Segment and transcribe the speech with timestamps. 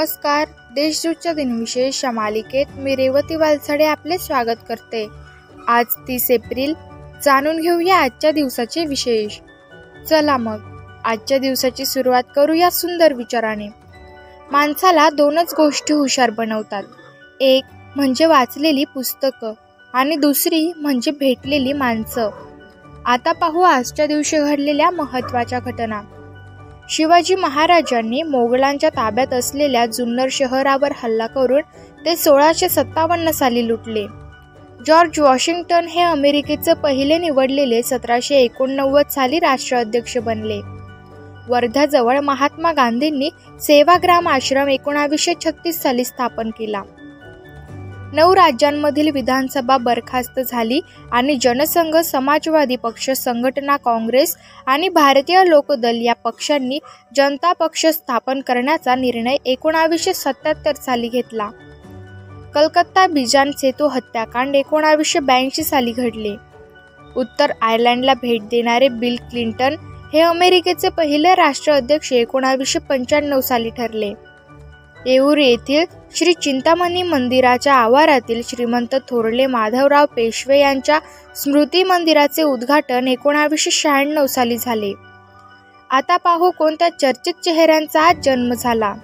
[0.00, 0.48] नमस्कार.
[0.74, 5.08] देशदूतच्या दिनविशेष या मालिकेत मी रेवती वालसाडे आपले स्वागत करते.
[5.68, 6.74] आज तीस एप्रिल.
[7.24, 9.38] जाणून घेऊया आजच्या दिवसाचे विशेष.
[10.08, 10.58] चला मग
[11.04, 13.66] आजच्या दिवसाची सुरुवात करूया सुंदर विचाराने.
[14.52, 16.82] माणसाला दोनच गोष्टी हुशार बनवतात.
[17.40, 17.64] एक
[17.96, 19.52] म्हणजे वाचलेली पुस्तकं
[19.92, 22.30] आणि दुसरी म्हणजे भेटलेली माणसं.
[23.06, 26.00] आता पाहू आजच्या दिवशी घडलेल्या महत्त्वाच्या घटना.
[26.90, 31.60] शिवाजी महाराजांनी मोगलांच्या ताब्यात असलेल्या जुन्नर शहरावर हल्ला करून
[32.04, 34.04] ते सोळाशे सत्तावन्न साली लुटले.
[34.86, 40.60] जॉर्ज वॉशिंग्टन हे अमेरिकेचे पहिले निवडलेले सतराशे एकोणनव्वद साली राष्ट्राध्यक्ष बनले.
[41.48, 43.30] वर्ध्याजवळ महात्मा गांधींनी
[43.60, 46.82] सेवाग्राम आश्रम एकोणावीसशे छत्तीस साली स्थापन केला.
[48.12, 50.80] नऊ राज्यांमधील विधानसभा बरखास्त झाली
[51.12, 54.36] आणि जनसंघ समाजवादी पक्ष संघटना काँग्रेस
[54.66, 56.78] आणि भारतीय लोकदल या पक्षांनी
[57.16, 61.48] जनता पक्ष स्थापन करण्याचा निर्णय एकोणावीसशे सत्याहत्तर साली घेतला.
[62.54, 66.34] कलकत्ता बिजान सेतू हत्याकांड एकोणावीसशे ब्याऐंशी साली घडले.
[67.16, 69.74] उत्तर आयर्लंडला भेट देणारे बिल क्लिंटन
[70.12, 74.12] हे अमेरिकेचे पहिले राष्ट्राध्यक्ष एकोणावीसशे पंच्याण्णव साली ठरले.
[75.06, 75.84] येऊर येथील
[76.14, 80.98] श्री चिंतामणी मंदिराच्या आवारातील श्रीमंत थोरले माधवराव पेशवे यांच्या
[81.36, 84.92] स्मृती मंदिराचे उद्घाटन एकोणावीसशे शहाण्णव साली झाले.
[85.90, 88.94] आता पाहू कोणत्या चर्चित चेहऱ्यांचा आज जन्म झाला.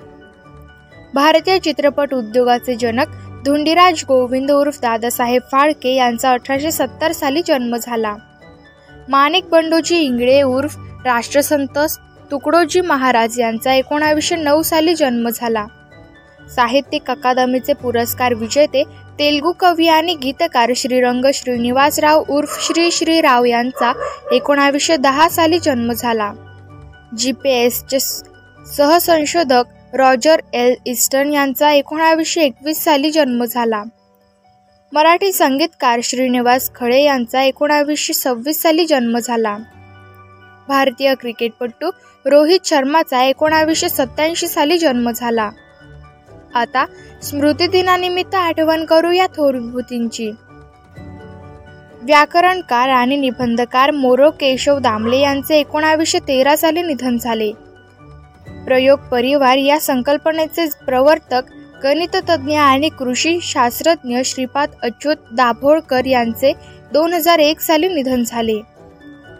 [1.15, 3.09] भारतीय चित्रपट उद्योगाचे जनक
[3.45, 8.15] धुंडीराज गोविंद उर्फ दादासाहेब फाळके यांचा अठराशे सत्तर साली जन्म झाला.
[9.09, 11.79] माणिक बंडोजी इंगळे उर्फ राष्ट्रसंत
[12.31, 15.67] तुकडोजी महाराज यांचा एकोणावीसशे नऊ साली जन्म झाला.
[16.55, 18.83] साहित्यिक अकादमीचे पुरस्कार विजेते
[19.19, 23.93] तेलगू कवी आणि गीतकार श्रीरंग श्रीनिवासराव उर्फ श्री श्रीराव यांचा
[24.33, 26.33] एकोणावीसशे दहा साली जन्म झाला.
[27.19, 27.99] जी पी एसचे
[28.67, 33.83] सहसंशोधक रॉजर एल इस्टन यांचा एकोणावीसशे एकवीस साली जन्म झाला.
[34.93, 39.57] मराठी संगीतकार श्रीनिवास खळे यांचा एकोणावीसशे सव्वीस साली जन्म झाला.
[40.69, 41.91] भारतीय क्रिकेटपटू
[42.27, 45.51] रोहित शर्माचा एकोणावीसशे सत्याऐंशी साली जन्म झाला.
[46.57, 46.85] आता
[47.23, 50.31] स्मृतिदिनानिमित्त आठवण करू या थोरभूतींची.
[52.03, 57.53] व्याकरणकार आणि निबंधकार मोरो केशव दामले यांचे एकोणावीसशे तेरा साली निधन झाले.
[58.67, 61.43] प्रयोग परिवार या संकल्पनेचे प्रवर्तक
[61.85, 66.53] गणिततज्ञ आणि कृषी शास्त्रज्ञ श्रीपाद अच्युत दाभोळकर यांचे
[66.93, 68.61] दोन हजार एक साली निधन झाले.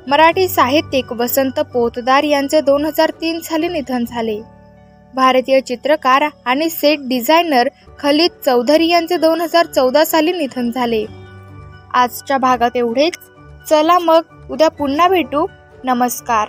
[0.07, 4.41] मराठी साहित्यिक वसंत पोतदार यांचे दोन हजार तीन साली निधन झाले.
[5.17, 7.69] भारतीय चित्रकार आणि सेट डिझायनर
[7.99, 11.05] खलीद चौधरी यांचे दोन हजार चौदा साली निधन झाले.
[11.95, 13.15] आजच्या भागात एवढेच.
[13.69, 15.47] चला मग उद्या पुन्हा भेटू.
[15.85, 16.49] नमस्कार.